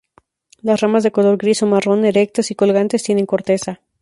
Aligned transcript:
Las 0.63 0.81
ramas 0.81 1.03
de 1.03 1.11
color 1.11 1.37
gris 1.37 1.61
o 1.61 1.67
marrón, 1.67 2.05
erectas 2.05 2.49
y 2.49 2.55
colgantes 2.55 3.03
tienen 3.03 3.27
corteza. 3.27 3.81